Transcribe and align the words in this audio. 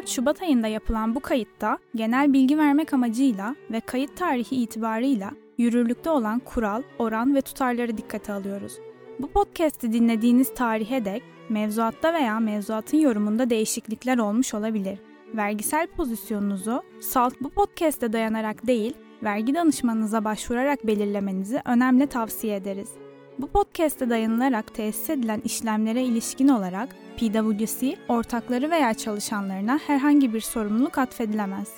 24 0.00 0.08
Şubat 0.08 0.42
ayında 0.42 0.66
yapılan 0.68 1.14
bu 1.14 1.20
kayıtta 1.20 1.78
genel 1.94 2.32
bilgi 2.32 2.58
vermek 2.58 2.92
amacıyla 2.92 3.56
ve 3.70 3.80
kayıt 3.80 4.16
tarihi 4.16 4.56
itibarıyla 4.56 5.30
yürürlükte 5.58 6.10
olan 6.10 6.38
kural, 6.38 6.82
oran 6.98 7.34
ve 7.34 7.40
tutarları 7.40 7.96
dikkate 7.98 8.32
alıyoruz. 8.32 8.72
Bu 9.18 9.26
podcast'i 9.26 9.92
dinlediğiniz 9.92 10.54
tarihe 10.54 11.04
dek 11.04 11.22
mevzuatta 11.48 12.14
veya 12.14 12.40
mevzuatın 12.40 12.98
yorumunda 12.98 13.50
değişiklikler 13.50 14.18
olmuş 14.18 14.54
olabilir. 14.54 14.98
Vergisel 15.36 15.86
pozisyonunuzu 15.86 16.82
SALT 17.00 17.40
bu 17.40 17.50
podcast'e 17.50 18.12
dayanarak 18.12 18.66
değil, 18.66 18.94
vergi 19.22 19.54
danışmanınıza 19.54 20.24
başvurarak 20.24 20.86
belirlemenizi 20.86 21.60
önemli 21.64 22.06
tavsiye 22.06 22.56
ederiz. 22.56 22.90
Bu 23.40 23.46
podcast'e 23.46 24.10
dayanılarak 24.10 24.74
tesis 24.74 25.10
edilen 25.10 25.40
işlemlere 25.44 26.02
ilişkin 26.02 26.48
olarak 26.48 26.88
PwC, 27.16 27.96
ortakları 28.08 28.70
veya 28.70 28.94
çalışanlarına 28.94 29.80
herhangi 29.86 30.34
bir 30.34 30.40
sorumluluk 30.40 30.98
atfedilemez. 30.98 31.68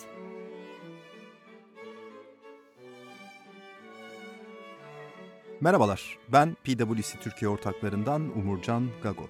Merhabalar, 5.60 6.18
ben 6.32 6.56
PwC 6.64 7.18
Türkiye 7.22 7.48
ortaklarından 7.48 8.38
Umurcan 8.38 8.88
Gago. 9.02 9.28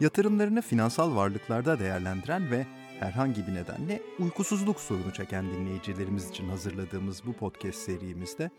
Yatırımlarını 0.00 0.62
finansal 0.62 1.16
varlıklarda 1.16 1.78
değerlendiren 1.78 2.50
ve 2.50 2.66
herhangi 3.00 3.46
bir 3.46 3.54
nedenle 3.54 4.02
uykusuzluk 4.18 4.80
sorunu 4.80 5.12
çeken 5.12 5.44
dinleyicilerimiz 5.50 6.30
için 6.30 6.48
hazırladığımız 6.48 7.26
bu 7.26 7.32
podcast 7.32 7.78
serimizde 7.78 8.50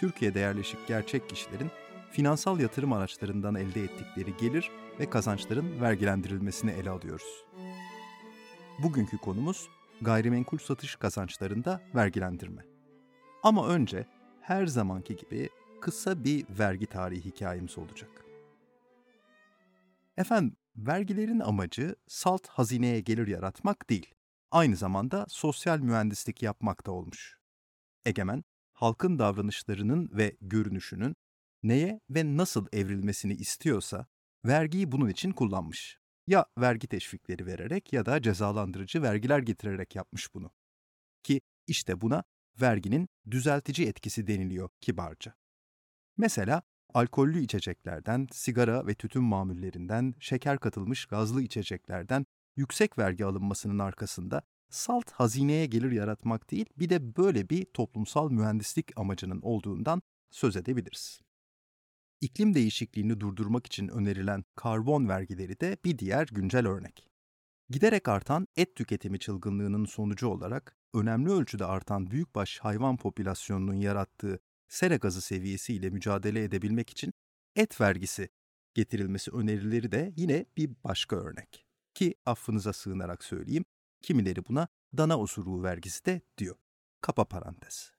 Türkiye'de 0.00 0.38
yerleşik 0.38 0.88
gerçek 0.88 1.28
kişilerin 1.28 1.70
finansal 2.10 2.60
yatırım 2.60 2.92
araçlarından 2.92 3.54
elde 3.54 3.82
ettikleri 3.82 4.36
gelir 4.36 4.70
ve 5.00 5.10
kazançların 5.10 5.80
vergilendirilmesini 5.80 6.70
ele 6.70 6.90
alıyoruz. 6.90 7.44
Bugünkü 8.82 9.18
konumuz 9.18 9.68
gayrimenkul 10.00 10.58
satış 10.58 10.96
kazançlarında 10.96 11.82
vergilendirme. 11.94 12.64
Ama 13.42 13.68
önce 13.68 14.06
her 14.40 14.66
zamanki 14.66 15.16
gibi 15.16 15.48
kısa 15.80 16.24
bir 16.24 16.46
vergi 16.58 16.86
tarihi 16.86 17.24
hikayemiz 17.24 17.78
olacak. 17.78 18.10
Efendim, 20.16 20.56
vergilerin 20.76 21.40
amacı 21.40 21.94
salt 22.08 22.46
hazineye 22.46 23.00
gelir 23.00 23.26
yaratmak 23.26 23.90
değil, 23.90 24.14
aynı 24.50 24.76
zamanda 24.76 25.26
sosyal 25.28 25.78
mühendislik 25.78 26.42
yapmak 26.42 26.86
da 26.86 26.92
olmuş. 26.92 27.38
Egemen, 28.04 28.44
halkın 28.72 29.18
davranışlarının 29.18 30.10
ve 30.12 30.36
görünüşünün 30.40 31.16
neye 31.62 32.00
ve 32.10 32.36
nasıl 32.36 32.66
evrilmesini 32.72 33.34
istiyorsa 33.34 34.06
vergiyi 34.44 34.92
bunun 34.92 35.08
için 35.08 35.32
kullanmış. 35.32 35.98
Ya 36.26 36.46
vergi 36.58 36.86
teşvikleri 36.86 37.46
vererek 37.46 37.92
ya 37.92 38.06
da 38.06 38.22
cezalandırıcı 38.22 39.02
vergiler 39.02 39.38
getirerek 39.38 39.96
yapmış 39.96 40.34
bunu. 40.34 40.50
Ki 41.22 41.40
işte 41.66 42.00
buna 42.00 42.24
verginin 42.60 43.08
düzeltici 43.30 43.88
etkisi 43.88 44.26
deniliyor 44.26 44.68
kibarca. 44.80 45.34
Mesela 46.16 46.62
alkollü 46.94 47.40
içeceklerden, 47.42 48.26
sigara 48.32 48.86
ve 48.86 48.94
tütün 48.94 49.22
mamullerinden, 49.22 50.14
şeker 50.20 50.58
katılmış 50.58 51.06
gazlı 51.06 51.42
içeceklerden 51.42 52.26
yüksek 52.56 52.98
vergi 52.98 53.24
alınmasının 53.24 53.78
arkasında 53.78 54.42
salt 54.70 55.10
hazineye 55.10 55.66
gelir 55.66 55.92
yaratmak 55.92 56.50
değil, 56.50 56.66
bir 56.76 56.88
de 56.88 57.16
böyle 57.16 57.48
bir 57.48 57.64
toplumsal 57.64 58.30
mühendislik 58.30 58.98
amacının 58.98 59.40
olduğundan 59.42 60.02
söz 60.30 60.56
edebiliriz. 60.56 61.20
İklim 62.20 62.54
değişikliğini 62.54 63.20
durdurmak 63.20 63.66
için 63.66 63.88
önerilen 63.88 64.44
karbon 64.54 65.08
vergileri 65.08 65.60
de 65.60 65.76
bir 65.84 65.98
diğer 65.98 66.26
güncel 66.32 66.66
örnek. 66.66 67.08
Giderek 67.70 68.08
artan 68.08 68.48
et 68.56 68.76
tüketimi 68.76 69.18
çılgınlığının 69.18 69.84
sonucu 69.84 70.28
olarak 70.28 70.76
önemli 70.94 71.30
ölçüde 71.30 71.64
artan 71.64 72.10
büyükbaş 72.10 72.58
hayvan 72.58 72.96
popülasyonunun 72.96 73.74
yarattığı 73.74 74.40
sera 74.68 74.96
gazı 74.96 75.20
seviyesiyle 75.20 75.90
mücadele 75.90 76.44
edebilmek 76.44 76.90
için 76.90 77.12
et 77.56 77.80
vergisi 77.80 78.28
getirilmesi 78.74 79.30
önerileri 79.30 79.92
de 79.92 80.12
yine 80.16 80.46
bir 80.56 80.70
başka 80.84 81.16
örnek. 81.16 81.66
Ki 81.94 82.14
affınıza 82.26 82.72
sığınarak 82.72 83.24
söyleyeyim, 83.24 83.64
kimileri 84.02 84.46
buna 84.46 84.68
dana 84.96 85.18
osuruğu 85.18 85.62
vergisi 85.62 86.04
de 86.04 86.20
diyor. 86.38 86.56
Kapa 87.00 87.24
parantez. 87.24 87.92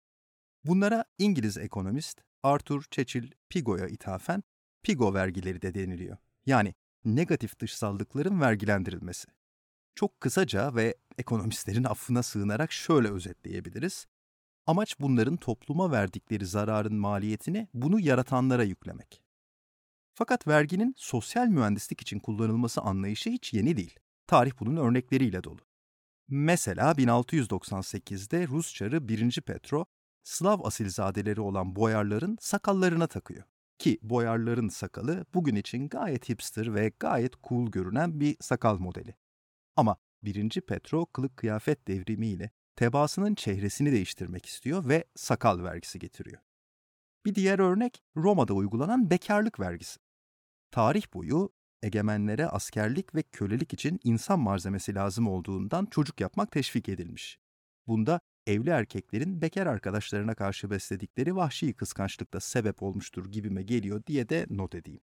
Bunlara 0.63 1.05
İngiliz 1.17 1.57
ekonomist 1.57 2.21
Arthur 2.43 2.81
Churchill 2.91 3.31
Pigo'ya 3.49 3.87
ithafen 3.87 4.43
Pigo 4.83 5.13
vergileri 5.13 5.61
de 5.61 5.73
deniliyor. 5.73 6.17
Yani 6.45 6.73
negatif 7.05 7.59
dışsallıkların 7.59 8.41
vergilendirilmesi. 8.41 9.27
Çok 9.95 10.21
kısaca 10.21 10.75
ve 10.75 10.95
ekonomistlerin 11.17 11.83
affına 11.89 12.23
sığınarak 12.23 12.71
şöyle 12.71 13.09
özetleyebiliriz. 13.09 14.07
Amaç 14.65 14.99
bunların 14.99 15.37
topluma 15.37 15.91
verdikleri 15.91 16.45
zararın 16.45 16.95
maliyetini 16.95 17.67
bunu 17.73 17.99
yaratanlara 17.99 18.63
yüklemek. 18.63 19.21
Fakat 20.13 20.47
verginin 20.47 20.93
sosyal 20.97 21.47
mühendislik 21.47 22.01
için 22.01 22.19
kullanılması 22.19 22.81
anlayışı 22.81 23.29
hiç 23.29 23.53
yeni 23.53 23.77
değil. 23.77 23.99
Tarih 24.27 24.51
bunun 24.59 24.77
örnekleriyle 24.77 25.43
dolu. 25.43 25.61
Mesela 26.27 26.91
1698'de 26.91 28.47
Rus 28.47 28.73
çarı 28.73 29.07
1. 29.07 29.41
Petro 29.41 29.85
Slav 30.29 30.59
asilzadeleri 30.63 31.41
olan 31.41 31.75
boyarların 31.75 32.37
sakallarına 32.41 33.07
takıyor. 33.07 33.43
Ki 33.77 33.99
boyarların 34.01 34.69
sakalı 34.69 35.25
bugün 35.33 35.55
için 35.55 35.89
gayet 35.89 36.29
hipster 36.29 36.75
ve 36.75 36.91
gayet 36.99 37.43
cool 37.43 37.71
görünen 37.71 38.19
bir 38.19 38.37
sakal 38.39 38.77
modeli. 38.79 39.15
Ama 39.75 39.97
1. 40.23 40.61
Petro 40.61 41.05
kılık 41.05 41.37
kıyafet 41.37 41.87
devrimiyle 41.87 42.51
tebaasının 42.75 43.35
çehresini 43.35 43.91
değiştirmek 43.91 44.45
istiyor 44.45 44.89
ve 44.89 45.03
sakal 45.15 45.63
vergisi 45.63 45.99
getiriyor. 45.99 46.41
Bir 47.25 47.35
diğer 47.35 47.59
örnek 47.59 48.03
Roma'da 48.15 48.53
uygulanan 48.53 49.09
bekarlık 49.09 49.59
vergisi. 49.59 49.99
Tarih 50.71 51.13
boyu 51.13 51.49
egemenlere 51.81 52.47
askerlik 52.47 53.15
ve 53.15 53.23
kölelik 53.23 53.73
için 53.73 53.99
insan 54.03 54.39
malzemesi 54.39 54.95
lazım 54.95 55.27
olduğundan 55.27 55.85
çocuk 55.85 56.21
yapmak 56.21 56.51
teşvik 56.51 56.89
edilmiş. 56.89 57.39
Bunda 57.87 58.19
evli 58.49 58.69
erkeklerin 58.69 59.41
bekar 59.41 59.67
arkadaşlarına 59.67 60.35
karşı 60.35 60.69
besledikleri 60.69 61.35
vahşi 61.35 61.73
kıskançlıkta 61.73 62.39
sebep 62.39 62.83
olmuştur 62.83 63.31
gibime 63.31 63.63
geliyor 63.63 64.03
diye 64.07 64.29
de 64.29 64.45
not 64.49 64.75
edeyim. 64.75 65.01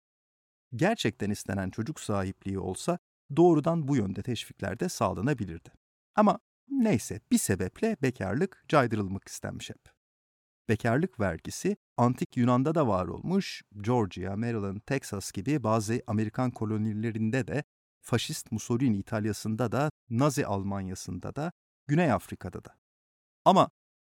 Gerçekten 0.75 1.31
istenen 1.31 1.71
çocuk 1.71 2.00
sahipliği 2.00 2.59
olsa 2.59 2.99
doğrudan 3.37 3.88
bu 3.88 3.97
yönde 3.97 4.22
teşvikler 4.22 4.81
de 4.81 4.88
sağlanabilirdi. 4.88 5.71
Ama 6.15 6.38
neyse 6.69 7.21
bir 7.31 7.38
sebeple 7.38 7.97
bekarlık 8.03 8.65
caydırılmak 8.69 9.28
istenmiş 9.28 9.71
hep. 9.71 9.94
Bekarlık 10.69 11.21
vergisi 11.21 11.76
antik 11.97 12.37
Yunan'da 12.37 12.75
da 12.75 12.88
var 12.88 13.06
olmuş, 13.06 13.62
Georgia, 13.81 14.37
Maryland, 14.37 14.81
Texas 14.81 15.32
gibi 15.32 15.62
bazı 15.62 16.03
Amerikan 16.06 16.50
kolonilerinde 16.50 17.47
de, 17.47 17.65
faşist 18.00 18.53
Mussolini 18.53 18.97
İtalya'sında 18.99 19.72
da, 19.72 19.91
Nazi 20.11 20.47
Almanya'sında 20.47 21.37
da, 21.37 21.53
Güney 21.87 22.12
Afrika'da 22.12 22.65
da. 22.65 22.84
Ama 23.44 23.71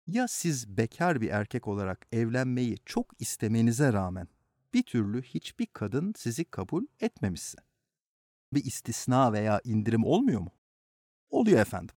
ya 0.08 0.28
siz 0.28 0.78
bekar 0.78 1.22
bir 1.22 1.30
erkek 1.30 1.68
olarak 1.68 2.08
evlenmeyi 2.12 2.78
çok 2.86 3.22
istemenize 3.22 3.94
rağmen 3.94 4.28
bir 4.74 4.84
türlü 4.84 5.22
hiçbir 5.22 5.66
kadın 5.66 6.14
sizi 6.18 6.46
kabul 6.46 6.86
etmemişse? 7.00 7.58
Bir 8.54 8.66
istisna 8.66 9.34
veya 9.34 9.62
indirim 9.64 10.04
olmuyor 10.04 10.42
mu? 10.42 10.52
Oluyor 11.30 11.60
efendim. 11.60 11.96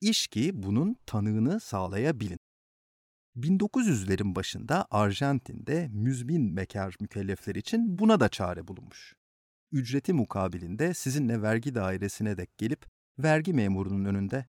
İş 0.00 0.26
ki 0.26 0.50
bunun 0.54 0.96
tanığını 1.06 1.60
sağlayabilin. 1.60 2.38
1900'lerin 3.36 4.34
başında 4.34 4.86
Arjantin'de 4.90 5.88
müzmin 5.92 6.56
bekar 6.56 6.96
mükellefler 7.00 7.54
için 7.54 7.98
buna 7.98 8.20
da 8.20 8.28
çare 8.28 8.68
bulunmuş. 8.68 9.14
Ücreti 9.72 10.12
mukabilinde 10.12 10.94
sizinle 10.94 11.42
vergi 11.42 11.74
dairesine 11.74 12.36
dek 12.36 12.58
gelip 12.58 12.86
vergi 13.18 13.52
memurunun 13.52 14.04
önünde 14.04 14.46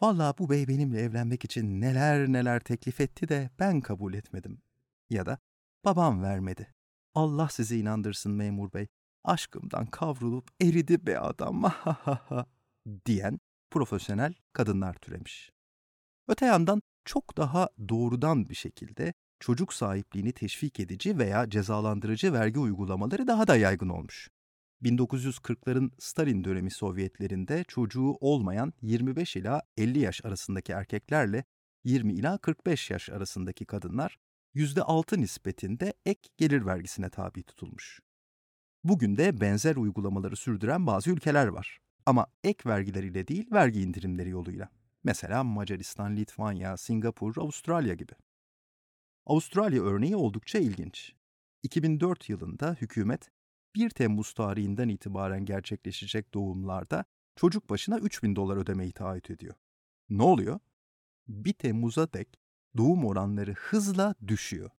Vallahi 0.00 0.38
bu 0.38 0.50
bey 0.50 0.68
benimle 0.68 1.00
evlenmek 1.00 1.44
için 1.44 1.80
neler 1.80 2.32
neler 2.32 2.60
teklif 2.60 3.00
etti 3.00 3.28
de 3.28 3.50
ben 3.58 3.80
kabul 3.80 4.14
etmedim. 4.14 4.62
Ya 5.10 5.26
da 5.26 5.38
babam 5.84 6.22
vermedi. 6.22 6.74
Allah 7.14 7.48
sizi 7.48 7.78
inandırsın 7.78 8.32
memur 8.32 8.72
bey. 8.72 8.86
Aşkımdan 9.24 9.86
kavrulup 9.86 10.48
eridi 10.62 11.06
be 11.06 11.18
adam 11.18 11.62
ha 11.62 11.96
ha 12.02 12.20
ha 12.28 12.46
diyen 13.06 13.40
profesyonel 13.70 14.34
kadınlar 14.52 14.94
türemiş. 14.94 15.52
Öte 16.28 16.46
yandan 16.46 16.82
çok 17.04 17.36
daha 17.36 17.68
doğrudan 17.88 18.48
bir 18.48 18.54
şekilde 18.54 19.14
çocuk 19.40 19.72
sahipliğini 19.72 20.32
teşvik 20.32 20.80
edici 20.80 21.18
veya 21.18 21.50
cezalandırıcı 21.50 22.32
vergi 22.32 22.58
uygulamaları 22.58 23.26
daha 23.26 23.46
da 23.46 23.56
yaygın 23.56 23.88
olmuş. 23.88 24.30
1940'ların 24.82 25.90
Stalin 25.98 26.44
dönemi 26.44 26.70
Sovyetlerinde 26.70 27.64
çocuğu 27.68 28.16
olmayan 28.20 28.72
25 28.82 29.36
ila 29.36 29.62
50 29.76 29.98
yaş 29.98 30.24
arasındaki 30.24 30.72
erkeklerle 30.72 31.44
20 31.84 32.12
ila 32.12 32.38
45 32.38 32.90
yaş 32.90 33.10
arasındaki 33.10 33.64
kadınlar 33.64 34.18
%6 34.54 35.20
nispetinde 35.20 35.94
ek 36.06 36.28
gelir 36.36 36.66
vergisine 36.66 37.10
tabi 37.10 37.42
tutulmuş. 37.42 38.00
Bugün 38.84 39.16
de 39.16 39.40
benzer 39.40 39.76
uygulamaları 39.76 40.36
sürdüren 40.36 40.86
bazı 40.86 41.10
ülkeler 41.10 41.46
var. 41.46 41.78
Ama 42.06 42.26
ek 42.44 42.68
vergileriyle 42.68 43.28
değil, 43.28 43.46
vergi 43.52 43.80
indirimleri 43.80 44.30
yoluyla. 44.30 44.68
Mesela 45.04 45.44
Macaristan, 45.44 46.16
Litvanya, 46.16 46.76
Singapur, 46.76 47.36
Avustralya 47.36 47.94
gibi. 47.94 48.12
Avustralya 49.26 49.82
örneği 49.82 50.16
oldukça 50.16 50.58
ilginç. 50.58 51.12
2004 51.62 52.28
yılında 52.28 52.76
hükümet 52.80 53.30
1 53.76 53.90
Temmuz 53.90 54.32
tarihinden 54.32 54.88
itibaren 54.88 55.44
gerçekleşecek 55.44 56.34
doğumlarda 56.34 57.04
çocuk 57.36 57.70
başına 57.70 57.98
3000 57.98 58.36
dolar 58.36 58.56
ödemeyi 58.56 58.92
taahhüt 58.92 59.30
ediyor. 59.30 59.54
Ne 60.10 60.22
oluyor? 60.22 60.60
1 61.28 61.52
Temmuz'a 61.52 62.12
dek 62.12 62.40
doğum 62.76 63.04
oranları 63.04 63.52
hızla 63.52 64.14
düşüyor. 64.26 64.70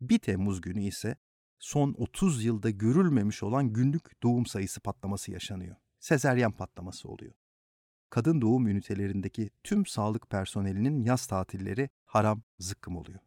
1 0.00 0.18
Temmuz 0.18 0.60
günü 0.60 0.82
ise 0.84 1.16
son 1.58 1.94
30 1.98 2.44
yılda 2.44 2.70
görülmemiş 2.70 3.42
olan 3.42 3.72
günlük 3.72 4.22
doğum 4.22 4.46
sayısı 4.46 4.80
patlaması 4.80 5.32
yaşanıyor. 5.32 5.76
Sezeryan 6.00 6.52
patlaması 6.52 7.08
oluyor. 7.08 7.32
Kadın 8.10 8.40
doğum 8.40 8.68
ünitelerindeki 8.68 9.50
tüm 9.64 9.86
sağlık 9.86 10.30
personelinin 10.30 11.00
yaz 11.00 11.26
tatilleri 11.26 11.90
haram 12.04 12.42
zıkkım 12.58 12.96
oluyor. 12.96 13.20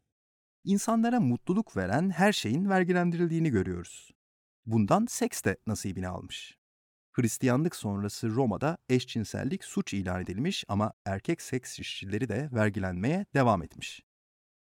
İnsanlara 0.64 1.20
mutluluk 1.20 1.78
veren 1.78 2.10
her 2.10 2.34
şeyin 2.34 2.70
vergilendirildiğini 2.70 3.50
görüyoruz. 3.50 4.15
Bundan 4.66 5.06
seks 5.06 5.44
de 5.44 5.58
nasibini 5.68 6.08
almış. 6.08 6.58
Hristiyanlık 7.12 7.76
sonrası 7.76 8.30
Roma'da 8.30 8.78
eşcinsellik 8.90 9.64
suç 9.64 9.94
ilan 9.94 10.22
edilmiş 10.22 10.66
ama 10.68 10.94
erkek 11.06 11.42
seks 11.42 11.80
işçileri 11.80 12.30
de 12.30 12.50
vergilenmeye 12.52 13.26
devam 13.34 13.64
etmiş. 13.64 14.02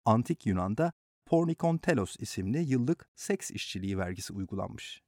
Antik 0.05 0.45
Yunan'da 0.45 0.93
pornikontelos 1.25 2.15
isimli 2.19 2.59
yıllık 2.59 3.09
seks 3.15 3.51
işçiliği 3.51 3.97
vergisi 3.97 4.33
uygulanmış. 4.33 5.01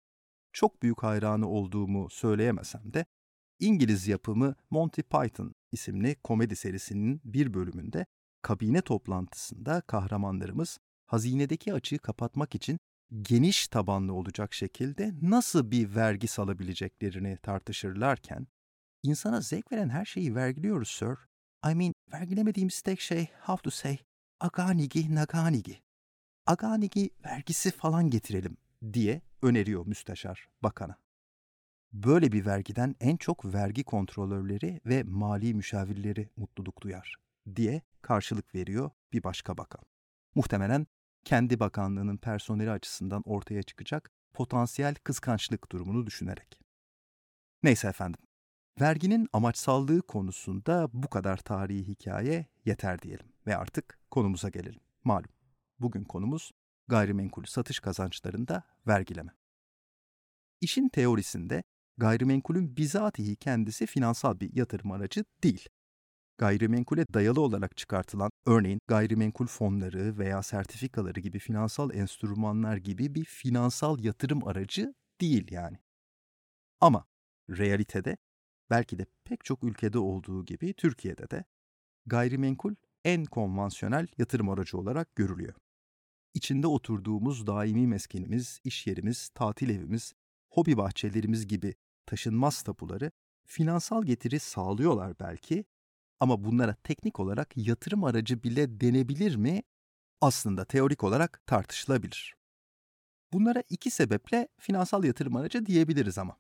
Çok 0.54 0.82
büyük 0.84 1.04
hayranı 1.04 1.48
olduğumu 1.48 2.10
söyleyemesem 2.10 2.94
de 2.94 3.06
İngiliz 3.60 4.08
yapımı 4.08 4.56
Monty 4.70 5.02
Python 5.02 5.56
isimli 5.72 6.16
komedi 6.24 6.56
serisinin 6.56 7.22
bir 7.24 7.54
bölümünde 7.54 8.06
kabine 8.42 8.82
toplantısında 8.82 9.82
kahramanlarımız 9.82 10.80
hazinedeki 11.06 11.74
açığı 11.74 11.98
kapatmak 11.98 12.56
için 12.56 12.80
geniş 13.22 13.68
tabanlı 13.68 14.14
olacak 14.14 14.54
şekilde 14.54 15.14
nasıl 15.22 15.72
bir 15.72 15.96
vergi 15.96 16.28
salabileceklerini 16.28 17.38
tartışırlarken 17.38 18.48
insana 19.04 19.42
zevk 19.42 19.72
veren 19.72 19.90
her 19.90 20.06
şeyi 20.06 20.36
vergiliyoruz 20.36 20.90
sir. 20.90 21.18
I 21.72 21.76
mean 21.76 21.94
vergilemediğimiz 22.14 22.82
tek 22.82 23.00
şey 23.02 23.28
how 23.42 23.64
to 23.64 23.72
say 23.72 23.98
aganigi 24.40 25.16
naganigi. 25.16 25.82
Aganigi 26.46 27.10
vergisi 27.26 27.72
falan 27.72 28.10
getirelim 28.10 28.58
diye 28.94 29.22
öneriyor 29.42 29.86
müsteşar 29.86 30.48
bakana. 30.64 30.98
Böyle 31.94 32.32
bir 32.32 32.46
vergiden 32.46 32.96
en 33.00 33.18
çok 33.18 33.54
vergi 33.54 33.84
kontrolörleri 33.84 34.82
ve 34.86 35.04
mali 35.04 35.54
müşavirleri 35.54 36.30
mutluluk 36.38 36.82
duyar 36.82 37.16
diye 37.56 37.82
karşılık 38.02 38.56
veriyor 38.56 38.90
bir 39.14 39.24
başka 39.24 39.58
bakan. 39.58 39.82
Muhtemelen 40.36 40.88
kendi 41.26 41.60
bakanlığının 41.60 42.18
personeli 42.18 42.72
açısından 42.72 43.22
ortaya 43.26 43.64
çıkacak 43.64 44.12
potansiyel 44.34 44.96
kıskançlık 44.96 45.72
durumunu 45.72 46.06
düşünerek. 46.06 46.60
Neyse 47.64 47.88
efendim, 47.88 48.20
verginin 48.82 49.28
amaçsallığı 49.34 50.02
konusunda 50.02 50.90
bu 50.94 51.10
kadar 51.10 51.38
tarihi 51.38 51.88
hikaye 51.88 52.46
yeter 52.66 53.02
diyelim 53.02 53.28
ve 53.48 53.58
artık 53.58 54.00
konumuza 54.12 54.50
gelelim. 54.50 54.82
Malum, 55.04 55.32
bugün 55.80 56.04
konumuz 56.04 56.52
gayrimenkul 56.88 57.44
satış 57.44 57.80
kazançlarında 57.80 58.64
vergileme. 58.88 59.32
İşin 60.62 60.90
teorisinde 60.90 61.64
gayrimenkulün 61.98 62.78
bizatihi 62.78 63.36
kendisi 63.36 63.86
finansal 63.86 64.40
bir 64.40 64.56
yatırım 64.56 64.92
aracı 64.92 65.26
değil 65.44 65.70
gayrimenkule 66.38 67.06
dayalı 67.14 67.42
olarak 67.42 67.78
çıkartılan 67.78 68.32
örneğin 68.46 68.80
gayrimenkul 68.88 69.48
fonları 69.48 70.18
veya 70.18 70.44
sertifikaları 70.44 71.20
gibi 71.20 71.40
finansal 71.40 71.94
enstrümanlar 71.94 72.78
gibi 72.78 73.16
bir 73.16 73.26
finansal 73.26 74.00
yatırım 74.00 74.48
aracı 74.48 74.94
değil 75.22 75.52
yani. 75.52 75.78
Ama 76.82 77.06
realitede 77.50 78.18
belki 78.70 79.00
de 79.00 79.06
pek 79.24 79.46
çok 79.46 79.64
ülkede 79.64 80.00
olduğu 80.00 80.46
gibi 80.46 80.74
Türkiye'de 80.74 81.30
de 81.30 81.44
gayrimenkul 82.06 82.76
en 83.06 83.26
konvansiyonel 83.26 84.08
yatırım 84.18 84.50
aracı 84.50 84.78
olarak 84.78 85.16
görülüyor. 85.16 85.54
İçinde 86.34 86.68
oturduğumuz 86.68 87.48
daimi 87.48 87.88
meskenimiz, 87.88 88.60
iş 88.64 88.88
yerimiz, 88.88 89.30
tatil 89.30 89.70
evimiz, 89.70 90.14
hobi 90.50 90.78
bahçelerimiz 90.78 91.48
gibi 91.48 91.76
taşınmaz 92.06 92.62
tapuları 92.62 93.12
finansal 93.46 94.04
getiri 94.04 94.40
sağlıyorlar 94.40 95.20
belki 95.20 95.66
ama 96.20 96.44
bunlara 96.44 96.76
teknik 96.76 97.20
olarak 97.20 97.58
yatırım 97.58 98.04
aracı 98.04 98.44
bile 98.44 98.80
denebilir 98.82 99.36
mi? 99.36 99.64
Aslında 100.22 100.66
teorik 100.66 101.04
olarak 101.04 101.42
tartışılabilir. 101.48 102.36
Bunlara 103.34 103.64
iki 103.70 103.92
sebeple 103.92 104.48
finansal 104.60 105.04
yatırım 105.04 105.36
aracı 105.36 105.66
diyebiliriz 105.66 106.18
ama. 106.18 106.38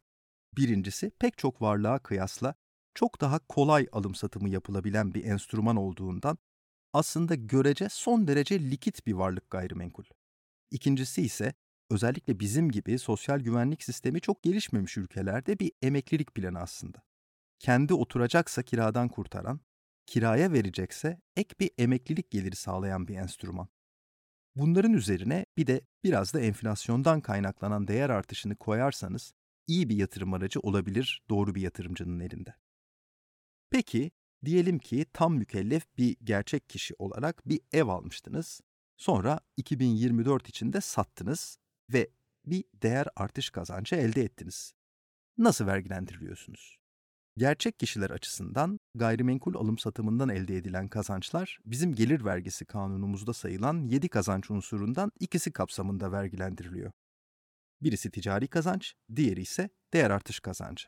Birincisi 0.57 1.11
pek 1.19 1.37
çok 1.37 1.61
varlığa 1.61 1.99
kıyasla 1.99 2.55
çok 2.93 3.21
daha 3.21 3.39
kolay 3.39 3.87
alım 3.91 4.15
satımı 4.15 4.49
yapılabilen 4.49 5.13
bir 5.13 5.25
enstrüman 5.25 5.75
olduğundan 5.75 6.37
aslında 6.93 7.35
görece 7.35 7.89
son 7.89 8.27
derece 8.27 8.59
likit 8.71 9.07
bir 9.07 9.13
varlık 9.13 9.49
gayrimenkul. 9.49 10.03
İkincisi 10.71 11.21
ise 11.21 11.53
özellikle 11.89 12.39
bizim 12.39 12.71
gibi 12.71 12.99
sosyal 12.99 13.39
güvenlik 13.39 13.83
sistemi 13.83 14.21
çok 14.21 14.43
gelişmemiş 14.43 14.97
ülkelerde 14.97 15.59
bir 15.59 15.71
emeklilik 15.81 16.35
planı 16.35 16.59
aslında 16.59 17.03
kendi 17.59 17.93
oturacaksa 17.93 18.63
kiradan 18.63 19.09
kurtaran, 19.09 19.59
kiraya 20.05 20.53
verecekse 20.53 21.21
ek 21.35 21.55
bir 21.59 21.71
emeklilik 21.77 22.31
geliri 22.31 22.55
sağlayan 22.55 23.07
bir 23.07 23.15
enstrüman. 23.15 23.67
Bunların 24.55 24.93
üzerine 24.93 25.45
bir 25.57 25.67
de 25.67 25.81
biraz 26.03 26.33
da 26.33 26.39
enflasyondan 26.39 27.21
kaynaklanan 27.21 27.87
değer 27.87 28.09
artışını 28.09 28.55
koyarsanız 28.55 29.33
iyi 29.67 29.89
bir 29.89 29.95
yatırım 29.95 30.33
aracı 30.33 30.59
olabilir 30.59 31.23
doğru 31.29 31.55
bir 31.55 31.61
yatırımcının 31.61 32.19
elinde. 32.19 32.55
Peki 33.69 34.11
diyelim 34.45 34.79
ki 34.79 35.05
tam 35.13 35.35
mükellef 35.35 35.97
bir 35.97 36.17
gerçek 36.23 36.69
kişi 36.69 36.93
olarak 36.99 37.49
bir 37.49 37.61
ev 37.73 37.87
almıştınız. 37.87 38.61
Sonra 38.97 39.39
2024 39.57 40.49
içinde 40.49 40.81
sattınız 40.81 41.57
ve 41.93 42.09
bir 42.45 42.63
değer 42.73 43.07
artış 43.15 43.49
kazancı 43.49 43.95
elde 43.95 44.21
ettiniz. 44.21 44.73
Nasıl 45.37 45.65
vergilendiriliyorsunuz? 45.65 46.84
Gerçek 47.37 47.79
kişiler 47.79 48.09
açısından 48.09 48.79
gayrimenkul 48.95 49.55
alım 49.55 49.77
satımından 49.77 50.29
elde 50.29 50.57
edilen 50.57 50.87
kazançlar 50.87 51.59
bizim 51.65 51.95
gelir 51.95 52.25
vergisi 52.25 52.65
kanunumuzda 52.65 53.33
sayılan 53.33 53.83
7 53.83 54.09
kazanç 54.09 54.51
unsurundan 54.51 55.11
ikisi 55.19 55.51
kapsamında 55.51 56.11
vergilendiriliyor. 56.11 56.91
Birisi 57.81 58.11
ticari 58.11 58.47
kazanç, 58.47 58.93
diğeri 59.15 59.41
ise 59.41 59.69
değer 59.93 60.09
artış 60.09 60.39
kazancı. 60.39 60.87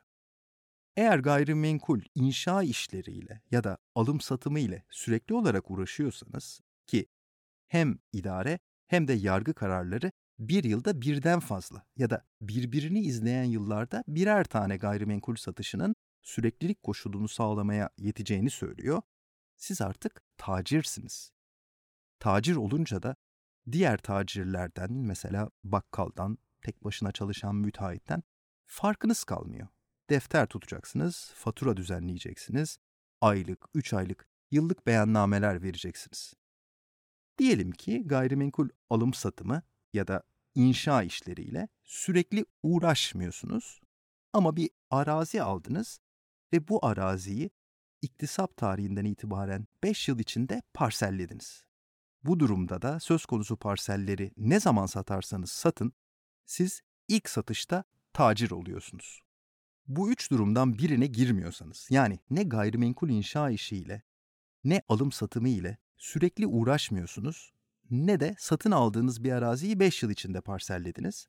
Eğer 0.96 1.20
gayrimenkul 1.20 2.01
inşa 2.16 2.63
işleriyle 2.63 3.42
ya 3.51 3.63
da 3.63 3.77
alım 3.96 4.22
satımı 4.22 4.60
ile 4.60 4.86
sürekli 4.89 5.36
olarak 5.36 5.72
uğraşıyorsanız 5.72 6.62
ki 6.86 7.06
hem 7.68 8.00
idare 8.13 8.60
hem 8.88 9.08
de 9.08 9.13
yargı 9.13 9.54
kararları 9.54 10.12
bir 10.39 10.63
yılda 10.63 11.01
birden 11.01 11.39
fazla 11.39 11.86
ya 11.98 12.10
da 12.10 12.25
birbirini 12.42 13.00
izleyen 13.00 13.44
yıllarda 13.44 14.04
birer 14.08 14.44
tane 14.44 14.77
gayrimenkul 14.77 15.36
satışının 15.36 15.96
süreklilik 16.27 16.84
koşulunu 16.84 17.27
sağlamaya 17.27 17.89
yeteceğini 17.98 18.50
söylüyor. 18.50 19.01
Siz 19.55 19.81
artık 19.81 20.22
tacirsiniz. 20.38 21.31
Tacir 22.19 22.55
olunca 22.55 23.03
da 23.03 23.15
diğer 23.72 23.98
tacirlerden 23.98 24.93
mesela 24.93 25.50
bakkaldan, 25.63 26.38
tek 26.62 26.84
başına 26.84 27.12
çalışan 27.12 27.55
müteahhitten 27.55 28.24
farkınız 28.65 29.24
kalmıyor. 29.24 29.67
Defter 30.10 30.46
tutacaksınız, 30.46 31.31
fatura 31.36 31.77
düzenleyeceksiniz, 31.77 32.77
aylık, 33.22 33.65
üç 33.74 33.93
aylık, 33.93 34.27
yıllık 34.51 34.88
beyannameler 34.88 35.63
vereceksiniz. 35.63 36.34
Diyelim 37.38 37.72
ki 37.72 38.07
gayrimenkul 38.07 38.69
alım 38.89 39.13
satımı 39.13 39.62
ya 39.93 40.07
da 40.07 40.24
inşa 40.55 41.03
işleriyle 41.03 41.67
sürekli 41.84 42.46
uğraşmıyorsunuz 42.63 43.81
ama 44.34 44.55
bir 44.55 44.69
arazi 44.89 45.43
aldınız 45.43 46.00
ve 46.54 46.68
bu 46.68 46.86
araziyi 46.86 47.50
iktisap 48.01 48.58
tarihinden 48.58 49.06
itibaren 49.06 49.68
5 49.84 50.08
yıl 50.08 50.20
içinde 50.20 50.62
parsellediniz. 50.74 51.63
Bu 52.24 52.39
durumda 52.39 52.82
da 52.82 53.00
söz 53.00 53.25
konusu 53.25 53.58
parselleri 53.58 54.32
ne 54.38 54.60
zaman 54.60 54.86
satarsanız 54.86 55.51
satın, 55.51 55.94
siz 56.46 56.82
ilk 57.08 57.30
satışta 57.30 57.84
tacir 58.13 58.51
oluyorsunuz. 58.51 59.22
Bu 59.88 60.12
üç 60.12 60.32
durumdan 60.32 60.77
birine 60.77 61.08
girmiyorsanız, 61.08 61.88
yani 61.89 62.20
ne 62.30 62.44
gayrimenkul 62.44 63.10
inşa 63.10 63.50
işiyle, 63.50 64.01
ne 64.63 64.82
alım 64.89 65.12
satımı 65.12 65.50
ile 65.50 65.77
sürekli 65.98 66.48
uğraşmıyorsunuz, 66.48 67.54
ne 67.92 68.20
de 68.20 68.36
satın 68.39 68.72
aldığınız 68.72 69.24
bir 69.24 69.32
araziyi 69.32 69.80
5 69.80 70.04
yıl 70.04 70.10
içinde 70.10 70.42
parsellediniz. 70.42 71.27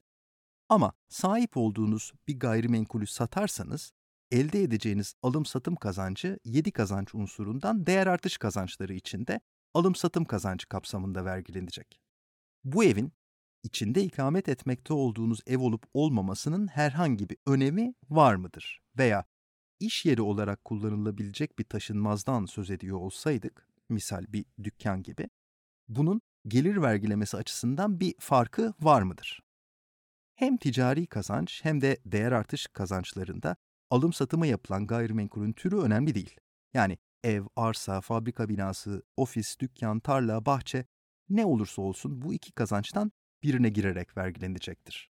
Ama 0.69 0.93
sahip 1.09 1.57
olduğunuz 1.57 2.13
bir 2.29 2.39
gayrimenkulü 2.39 3.07
satarsanız 3.07 3.93
elde 4.31 4.63
edeceğiniz 4.63 5.15
alım-satım 5.23 5.77
kazancı 5.77 6.39
7 6.45 6.73
kazanç 6.73 7.15
unsurundan 7.15 7.87
değer 7.87 8.07
artış 8.07 8.39
kazançları 8.39 8.95
içinde 8.95 9.41
alım-satım 9.75 10.25
kazancı 10.25 10.69
kapsamında 10.69 11.25
vergilenecek. 11.25 12.01
Bu 12.65 12.85
evin 12.85 13.13
içinde 13.63 14.03
ikamet 14.03 14.49
etmekte 14.49 14.95
olduğunuz 14.95 15.41
ev 15.47 15.59
olup 15.59 15.87
olmamasının 15.95 16.67
herhangi 16.67 17.29
bir 17.29 17.37
önemi 17.47 17.95
var 18.11 18.35
mıdır? 18.35 18.81
Veya 18.99 19.25
iş 19.81 20.07
yeri 20.07 20.23
olarak 20.23 20.65
kullanılabilecek 20.65 21.59
bir 21.59 21.65
taşınmazdan 21.65 22.47
söz 22.47 22.71
ediyor 22.71 22.99
olsaydık, 22.99 23.69
misal 23.89 24.25
bir 24.29 24.45
dükkan 24.65 25.03
gibi, 25.03 25.29
bunun 25.89 26.21
gelir 26.49 26.83
vergilemesi 26.83 27.37
açısından 27.37 28.01
bir 28.01 28.15
farkı 28.19 28.75
var 28.81 29.03
mıdır? 29.03 29.43
Hem 30.35 30.57
ticari 30.57 31.07
kazanç 31.07 31.65
hem 31.65 31.81
de 31.81 31.99
değer 32.07 32.33
artış 32.33 32.67
kazançlarında 32.67 33.57
alım 33.91 34.13
satımı 34.13 34.47
yapılan 34.47 34.87
gayrimenkulün 34.87 35.53
türü 35.53 35.77
önemli 35.77 36.15
değil. 36.15 36.37
Yani 36.75 36.99
ev, 37.25 37.45
arsa, 37.57 38.01
fabrika 38.01 38.49
binası, 38.49 39.03
ofis, 39.17 39.59
dükkan, 39.59 40.01
tarla, 40.01 40.47
bahçe 40.47 40.85
ne 41.29 41.47
olursa 41.47 41.83
olsun 41.83 42.23
bu 42.23 42.35
iki 42.35 42.53
kazançtan 42.53 43.13
birine 43.43 43.69
girerek 43.69 44.17
vergilenecektir. 44.17 45.11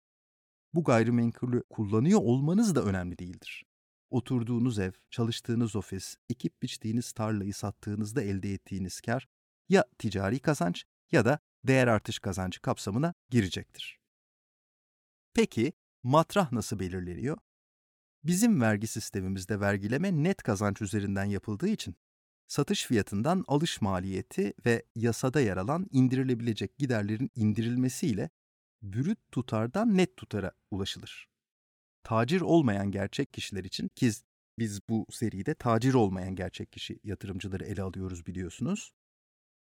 Bu 0.74 0.84
gayrimenkulü 0.84 1.64
kullanıyor 1.70 2.20
olmanız 2.20 2.76
da 2.76 2.84
önemli 2.84 3.18
değildir. 3.18 3.66
Oturduğunuz 4.10 4.80
ev, 4.80 4.92
çalıştığınız 5.10 5.76
ofis, 5.76 6.16
ekip 6.30 6.62
biçtiğiniz 6.62 7.12
tarlayı 7.12 7.54
sattığınızda 7.54 8.22
elde 8.22 8.54
ettiğiniz 8.54 9.02
kar 9.02 9.28
ya 9.70 9.86
ticari 9.98 10.40
kazanç 10.40 10.86
ya 11.12 11.26
da 11.26 11.40
değer 11.64 11.88
artış 11.88 12.20
kazancı 12.20 12.62
kapsamına 12.62 13.14
girecektir. 13.30 14.00
Peki 15.34 15.74
matrah 16.04 16.52
nasıl 16.52 16.80
belirleniyor? 16.80 17.38
Bizim 18.24 18.62
vergi 18.62 18.88
sistemimizde 18.88 19.60
vergileme 19.60 20.24
net 20.24 20.44
kazanç 20.44 20.82
üzerinden 20.82 21.26
yapıldığı 21.26 21.68
için 21.68 21.96
satış 22.48 22.86
fiyatından 22.86 23.44
alış 23.48 23.82
maliyeti 23.82 24.54
ve 24.66 24.84
yasada 24.96 25.42
yer 25.42 25.58
alan 25.58 25.88
indirilebilecek 25.92 26.78
giderlerin 26.78 27.32
indirilmesiyle 27.36 28.30
brüt 28.82 29.20
tutardan 29.32 29.98
net 29.98 30.18
tutara 30.18 30.52
ulaşılır. 30.72 31.28
Tacir 32.04 32.42
olmayan 32.42 32.92
gerçek 32.92 33.34
kişiler 33.34 33.64
için 33.64 33.88
ki 33.88 34.12
biz 34.60 34.80
bu 34.90 35.06
seride 35.12 35.56
tacir 35.56 35.94
olmayan 35.94 36.36
gerçek 36.36 36.72
kişi 36.72 37.00
yatırımcıları 37.04 37.66
ele 37.66 37.82
alıyoruz 37.82 38.26
biliyorsunuz. 38.26 38.92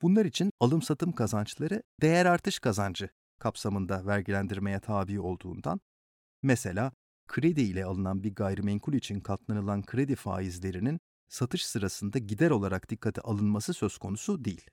Bunlar 0.02 0.26
için 0.26 0.52
alım 0.60 0.82
satım 0.82 1.12
kazançları 1.12 1.84
değer 2.02 2.26
artış 2.26 2.60
kazancı 2.60 3.10
kapsamında 3.40 4.06
vergilendirmeye 4.06 4.80
tabi 4.80 5.20
olduğundan 5.20 5.82
mesela 6.44 6.92
kredi 7.28 7.62
ile 7.62 7.86
alınan 7.86 8.24
bir 8.24 8.36
gayrimenkul 8.36 8.94
için 8.94 9.20
katlanılan 9.20 9.84
kredi 9.84 10.16
faizlerinin 10.16 11.00
satış 11.28 11.66
sırasında 11.66 12.20
gider 12.20 12.52
olarak 12.52 12.90
dikkate 12.90 13.22
alınması 13.22 13.74
söz 13.74 13.98
konusu 13.98 14.46
değil. 14.46 14.70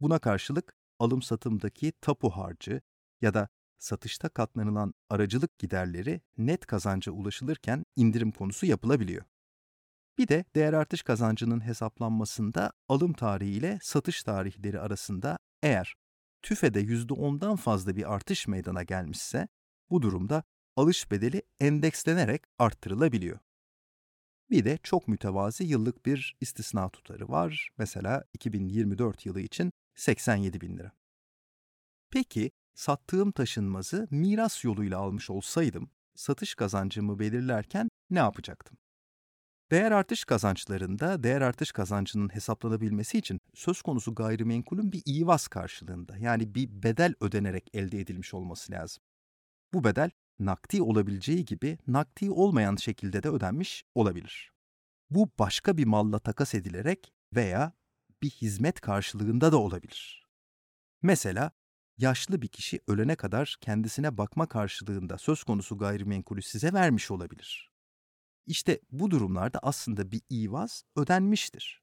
Buna 0.00 0.18
karşılık 0.18 0.74
alım-satımdaki 0.98 1.92
tapu 2.00 2.30
harcı 2.30 2.80
ya 3.20 3.34
da 3.34 3.48
satışta 3.78 4.28
katlanılan 4.28 4.94
aracılık 5.10 5.58
giderleri 5.58 6.20
net 6.38 6.66
kazanca 6.66 7.12
ulaşılırken 7.12 7.84
indirim 7.96 8.32
konusu 8.32 8.66
yapılabiliyor. 8.66 9.24
Bir 10.18 10.28
de 10.28 10.44
değer 10.54 10.72
artış 10.72 11.02
kazancının 11.02 11.64
hesaplanmasında 11.66 12.72
alım 12.88 13.12
tarihi 13.12 13.50
ile 13.50 13.78
satış 13.82 14.22
tarihleri 14.22 14.80
arasında 14.80 15.38
eğer 15.62 15.94
tüfede 16.42 16.82
%10'dan 16.82 17.56
fazla 17.56 17.96
bir 17.96 18.14
artış 18.14 18.48
meydana 18.48 18.82
gelmişse 18.82 19.48
bu 19.90 20.02
durumda 20.02 20.42
alış 20.78 21.10
bedeli 21.10 21.42
endekslenerek 21.60 22.42
arttırılabiliyor. 22.58 23.38
Bir 24.50 24.64
de 24.64 24.78
çok 24.82 25.08
mütevazi 25.08 25.64
yıllık 25.64 26.06
bir 26.06 26.36
istisna 26.40 26.88
tutarı 26.88 27.28
var. 27.28 27.70
Mesela 27.78 28.24
2024 28.34 29.26
yılı 29.26 29.40
için 29.40 29.72
87 29.94 30.60
bin 30.60 30.76
lira. 30.78 30.92
Peki 32.10 32.50
sattığım 32.74 33.32
taşınmazı 33.32 34.08
miras 34.10 34.64
yoluyla 34.64 34.98
almış 34.98 35.30
olsaydım 35.30 35.90
satış 36.14 36.54
kazancımı 36.54 37.18
belirlerken 37.18 37.88
ne 38.10 38.18
yapacaktım? 38.18 38.78
Değer 39.70 39.92
artış 39.92 40.24
kazançlarında 40.24 41.22
değer 41.22 41.40
artış 41.40 41.72
kazancının 41.72 42.34
hesaplanabilmesi 42.34 43.18
için 43.18 43.40
söz 43.54 43.82
konusu 43.82 44.14
gayrimenkulün 44.14 44.92
bir 44.92 45.02
ivaz 45.06 45.48
karşılığında 45.48 46.16
yani 46.16 46.54
bir 46.54 46.82
bedel 46.82 47.14
ödenerek 47.20 47.68
elde 47.72 48.00
edilmiş 48.00 48.34
olması 48.34 48.72
lazım. 48.72 49.02
Bu 49.72 49.84
bedel 49.84 50.10
nakdi 50.38 50.82
olabileceği 50.82 51.44
gibi 51.44 51.78
nakdi 51.86 52.30
olmayan 52.30 52.76
şekilde 52.76 53.22
de 53.22 53.28
ödenmiş 53.28 53.84
olabilir. 53.94 54.52
Bu 55.10 55.30
başka 55.38 55.76
bir 55.76 55.84
malla 55.84 56.18
takas 56.18 56.54
edilerek 56.54 57.12
veya 57.34 57.72
bir 58.22 58.30
hizmet 58.30 58.80
karşılığında 58.80 59.52
da 59.52 59.56
olabilir. 59.56 60.26
Mesela 61.02 61.52
yaşlı 61.98 62.42
bir 62.42 62.48
kişi 62.48 62.80
ölene 62.86 63.16
kadar 63.16 63.56
kendisine 63.60 64.18
bakma 64.18 64.46
karşılığında 64.46 65.18
söz 65.18 65.44
konusu 65.44 65.78
gayrimenkulü 65.78 66.42
size 66.42 66.72
vermiş 66.72 67.10
olabilir. 67.10 67.72
İşte 68.46 68.80
bu 68.90 69.10
durumlarda 69.10 69.58
aslında 69.62 70.12
bir 70.12 70.22
ivaz 70.30 70.84
ödenmiştir. 70.96 71.82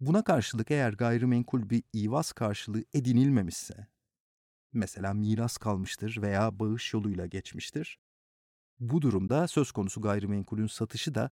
Buna 0.00 0.24
karşılık 0.24 0.70
eğer 0.70 0.92
gayrimenkul 0.92 1.70
bir 1.70 1.82
ivaz 1.94 2.32
karşılığı 2.32 2.84
edinilmemişse, 2.94 3.86
mesela 4.72 5.14
miras 5.14 5.56
kalmıştır 5.56 6.22
veya 6.22 6.58
bağış 6.58 6.92
yoluyla 6.92 7.26
geçmiştir, 7.26 7.98
bu 8.80 9.02
durumda 9.02 9.48
söz 9.48 9.72
konusu 9.72 10.00
gayrimenkulün 10.00 10.66
satışı 10.66 11.14
da 11.14 11.30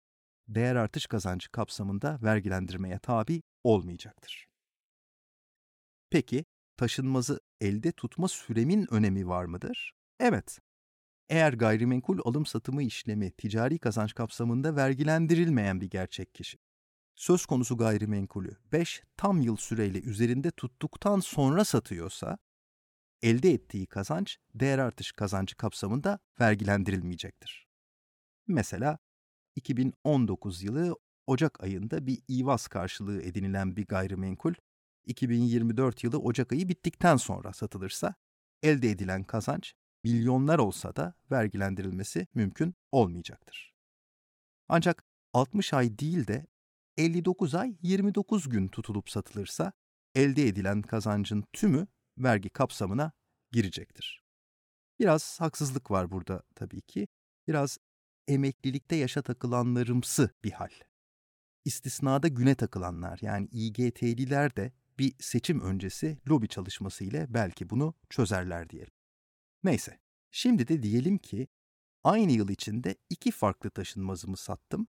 değer 0.48 0.76
artış 0.76 1.06
kazancı 1.06 1.50
kapsamında 1.50 2.18
vergilendirmeye 2.22 2.98
tabi 2.98 3.42
olmayacaktır. 3.64 4.46
Peki 6.10 6.44
taşınmazı 6.76 7.40
elde 7.60 7.92
tutma 7.92 8.28
süremin 8.28 8.94
önemi 8.94 9.28
var 9.28 9.44
mıdır? 9.44 9.92
Evet. 10.20 10.58
Eğer 11.28 11.52
gayrimenkul 11.52 12.18
alım 12.24 12.46
satımı 12.46 12.82
işlemi 12.82 13.30
ticari 13.30 13.78
kazanç 13.78 14.14
kapsamında 14.14 14.76
vergilendirilmeyen 14.76 15.80
bir 15.80 15.90
gerçek 15.90 16.34
kişi, 16.34 16.58
söz 17.14 17.46
konusu 17.46 17.76
gayrimenkulü 17.76 18.56
5 18.72 19.02
tam 19.16 19.40
yıl 19.40 19.56
süreyle 19.56 20.00
üzerinde 20.00 20.50
tuttuktan 20.50 21.20
sonra 21.20 21.64
satıyorsa, 21.64 22.38
elde 23.24 23.50
ettiği 23.50 23.86
kazanç 23.86 24.38
değer 24.54 24.78
artış 24.78 25.12
kazancı 25.12 25.56
kapsamında 25.56 26.18
vergilendirilmeyecektir. 26.40 27.66
Mesela 28.46 28.98
2019 29.56 30.62
yılı 30.62 30.96
Ocak 31.26 31.62
ayında 31.62 32.06
bir 32.06 32.22
ivaz 32.30 32.68
karşılığı 32.68 33.22
edinilen 33.22 33.76
bir 33.76 33.86
gayrimenkul 33.86 34.54
2024 35.06 36.04
yılı 36.04 36.18
Ocak 36.18 36.52
ayı 36.52 36.68
bittikten 36.68 37.16
sonra 37.16 37.52
satılırsa 37.52 38.14
elde 38.62 38.90
edilen 38.90 39.24
kazanç 39.24 39.74
milyonlar 40.04 40.58
olsa 40.58 40.96
da 40.96 41.14
vergilendirilmesi 41.30 42.26
mümkün 42.34 42.74
olmayacaktır. 42.92 43.74
Ancak 44.68 45.04
60 45.32 45.74
ay 45.74 45.98
değil 45.98 46.26
de 46.26 46.46
59 46.96 47.54
ay 47.54 47.76
29 47.82 48.48
gün 48.48 48.68
tutulup 48.68 49.10
satılırsa 49.10 49.72
elde 50.14 50.48
edilen 50.48 50.82
kazancın 50.82 51.44
tümü 51.52 51.86
vergi 52.18 52.48
kapsamına 52.48 53.12
girecektir. 53.52 54.24
Biraz 54.98 55.40
haksızlık 55.40 55.90
var 55.90 56.10
burada 56.10 56.42
tabii 56.54 56.82
ki. 56.82 57.08
Biraz 57.48 57.78
emeklilikte 58.28 58.96
yaşa 58.96 59.22
takılanlarımsı 59.22 60.30
bir 60.44 60.52
hal. 60.52 60.70
İstisnada 61.64 62.28
güne 62.28 62.54
takılanlar 62.54 63.18
yani 63.22 63.48
İGT'liler 63.52 64.56
de 64.56 64.72
bir 64.98 65.14
seçim 65.18 65.60
öncesi 65.60 66.18
lobi 66.28 66.48
çalışması 66.48 67.04
ile 67.04 67.26
belki 67.34 67.70
bunu 67.70 67.94
çözerler 68.10 68.70
diyelim. 68.70 68.92
Neyse, 69.64 69.98
şimdi 70.30 70.68
de 70.68 70.82
diyelim 70.82 71.18
ki 71.18 71.48
aynı 72.04 72.32
yıl 72.32 72.48
içinde 72.48 72.96
iki 73.10 73.30
farklı 73.30 73.70
taşınmazımı 73.70 74.36
sattım. 74.36 74.86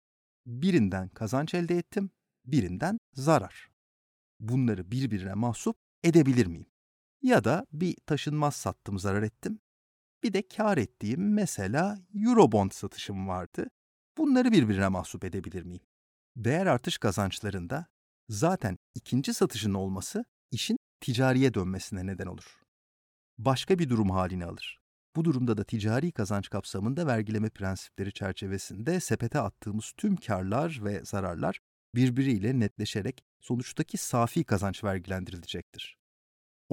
Birinden 0.45 1.09
kazanç 1.09 1.53
elde 1.53 1.77
ettim, 1.77 2.11
birinden 2.45 2.99
zarar. 3.13 3.69
Bunları 4.39 4.91
birbirine 4.91 5.33
mahsup 5.33 5.77
edebilir 6.03 6.45
miyim? 6.45 6.72
Ya 7.23 7.43
da 7.43 7.65
bir 7.73 7.95
taşınmaz 8.05 8.55
sattım, 8.55 8.99
zarar 8.99 9.23
ettim. 9.23 9.59
Bir 10.23 10.33
de 10.33 10.47
kar 10.47 10.77
ettiğim 10.77 11.33
mesela 11.33 11.99
Eurobond 12.15 12.71
satışım 12.71 13.27
vardı. 13.27 13.67
Bunları 14.17 14.51
birbirine 14.51 14.87
mahsup 14.87 15.23
edebilir 15.23 15.63
miyim? 15.63 15.81
Değer 16.35 16.65
artış 16.65 16.97
kazançlarında 16.97 17.87
zaten 18.29 18.77
ikinci 18.95 19.33
satışın 19.33 19.73
olması 19.73 20.25
işin 20.51 20.77
ticariye 21.01 21.53
dönmesine 21.53 22.05
neden 22.05 22.25
olur. 22.25 22.61
Başka 23.37 23.79
bir 23.79 23.89
durum 23.89 24.09
halini 24.09 24.45
alır. 24.45 24.79
Bu 25.15 25.25
durumda 25.25 25.57
da 25.57 25.63
ticari 25.63 26.11
kazanç 26.11 26.49
kapsamında 26.49 27.07
vergileme 27.07 27.49
prensipleri 27.49 28.13
çerçevesinde 28.13 28.99
sepete 28.99 29.39
attığımız 29.39 29.93
tüm 29.97 30.15
karlar 30.15 30.79
ve 30.83 31.05
zararlar 31.05 31.59
birbiriyle 31.95 32.59
netleşerek 32.59 33.23
sonuçtaki 33.41 33.97
safi 33.97 34.43
kazanç 34.43 34.83
vergilendirilecektir. 34.83 36.02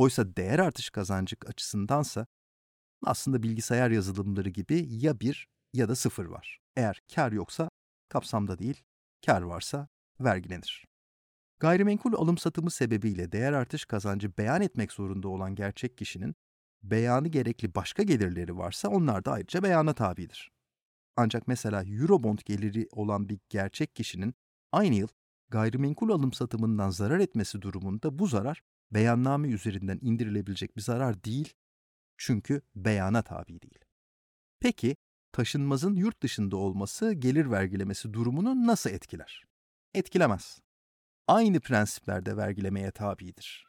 Oysa 0.00 0.36
değer 0.36 0.58
artış 0.58 0.90
kazancı 0.90 1.36
açısındansa 1.46 2.26
aslında 3.04 3.42
bilgisayar 3.42 3.90
yazılımları 3.90 4.48
gibi 4.48 4.86
ya 4.88 5.20
bir 5.20 5.48
ya 5.72 5.88
da 5.88 5.96
sıfır 5.96 6.24
var. 6.24 6.60
Eğer 6.76 7.00
kar 7.14 7.32
yoksa 7.32 7.70
kapsamda 8.08 8.58
değil, 8.58 8.82
kar 9.26 9.42
varsa 9.42 9.88
vergilenir. 10.20 10.84
Gayrimenkul 11.58 12.14
alım 12.14 12.38
satımı 12.38 12.70
sebebiyle 12.70 13.32
değer 13.32 13.52
artış 13.52 13.84
kazancı 13.84 14.36
beyan 14.38 14.62
etmek 14.62 14.92
zorunda 14.92 15.28
olan 15.28 15.54
gerçek 15.54 15.98
kişinin 15.98 16.34
beyanı 16.82 17.28
gerekli 17.28 17.74
başka 17.74 18.02
gelirleri 18.02 18.56
varsa 18.56 18.88
onlar 18.88 19.24
da 19.24 19.32
ayrıca 19.32 19.62
beyana 19.62 19.92
tabidir. 19.92 20.50
Ancak 21.16 21.48
mesela 21.48 21.84
Eurobond 21.84 22.38
geliri 22.44 22.88
olan 22.92 23.28
bir 23.28 23.38
gerçek 23.48 23.96
kişinin 23.96 24.34
aynı 24.72 24.94
yıl 24.94 25.08
gayrimenkul 25.48 26.10
alım 26.10 26.32
satımından 26.32 26.90
zarar 26.90 27.18
etmesi 27.18 27.62
durumunda 27.62 28.18
bu 28.18 28.26
zarar 28.26 28.62
beyanname 28.92 29.48
üzerinden 29.48 29.98
indirilebilecek 30.02 30.76
bir 30.76 30.82
zarar 30.82 31.24
değil 31.24 31.54
çünkü 32.18 32.62
beyana 32.74 33.22
tabi 33.22 33.62
değil. 33.62 33.78
Peki 34.60 34.96
taşınmazın 35.32 35.94
yurt 35.94 36.22
dışında 36.22 36.56
olması 36.56 37.12
gelir 37.12 37.50
vergilemesi 37.50 38.12
durumunu 38.12 38.66
nasıl 38.66 38.90
etkiler? 38.90 39.44
Etkilemez. 39.94 40.60
Aynı 41.26 41.60
prensiplerde 41.60 42.36
vergilemeye 42.36 42.90
tabidir. 42.90 43.66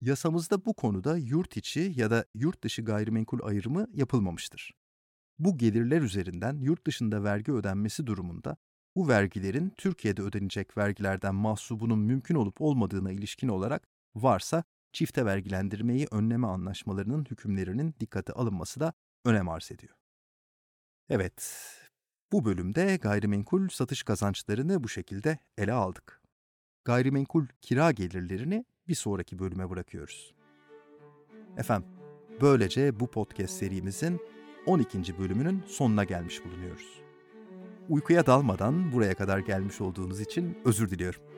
Yasamızda 0.00 0.64
bu 0.64 0.74
konuda 0.74 1.16
yurt 1.16 1.56
içi 1.56 1.92
ya 1.96 2.10
da 2.10 2.24
yurt 2.34 2.64
dışı 2.64 2.84
gayrimenkul 2.84 3.40
ayrımı 3.42 3.86
yapılmamıştır. 3.92 4.72
Bu 5.38 5.58
gelirler 5.58 6.02
üzerinden 6.02 6.58
yurt 6.58 6.86
dışında 6.86 7.24
vergi 7.24 7.52
ödenmesi 7.52 8.06
durumunda 8.06 8.56
bu 8.96 9.08
vergilerin 9.08 9.70
Türkiye'de 9.76 10.22
ödenecek 10.22 10.78
vergilerden 10.78 11.34
mahsubunun 11.34 11.98
mümkün 11.98 12.34
olup 12.34 12.60
olmadığına 12.60 13.12
ilişkin 13.12 13.48
olarak 13.48 13.88
varsa 14.22 14.64
çifte 14.92 15.24
vergilendirmeyi 15.24 16.06
önleme 16.10 16.46
anlaşmalarının 16.46 17.24
hükümlerinin 17.30 17.94
dikkate 18.00 18.32
alınması 18.32 18.80
da 18.80 18.92
önem 19.24 19.48
arz 19.48 19.72
ediyor. 19.72 19.94
Evet, 21.10 21.64
bu 22.32 22.44
bölümde 22.44 22.96
gayrimenkul 22.96 23.68
satış 23.68 24.02
kazançlarını 24.02 24.84
bu 24.84 24.88
şekilde 24.88 25.38
ele 25.58 25.72
aldık. 25.72 26.22
Gayrimenkul 26.84 27.46
kira 27.62 27.90
gelirlerini 27.92 28.64
bir 28.88 28.94
sonraki 28.94 29.38
bölüme 29.38 29.70
bırakıyoruz. 29.70 30.34
Efendim, 31.56 31.88
böylece 32.40 33.00
bu 33.00 33.10
podcast 33.10 33.54
serimizin 33.54 34.20
12. 34.66 35.18
bölümünün 35.18 35.62
sonuna 35.66 36.04
gelmiş 36.04 36.44
bulunuyoruz. 36.44 37.00
Uykuya 37.88 38.26
dalmadan 38.26 38.92
buraya 38.92 39.14
kadar 39.14 39.38
gelmiş 39.38 39.80
olduğunuz 39.80 40.20
için 40.20 40.58
özür 40.64 40.90
diliyorum. 40.90 41.37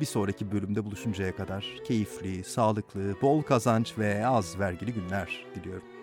Bir 0.00 0.06
sonraki 0.06 0.52
bölümde 0.52 0.84
buluşuncaya 0.84 1.36
kadar 1.36 1.66
keyifli, 1.84 2.44
sağlıklı, 2.44 3.14
bol 3.22 3.42
kazanç 3.42 3.98
ve 3.98 4.26
az 4.26 4.58
vergili 4.58 4.94
günler 4.94 5.46
diliyorum. 5.54 5.93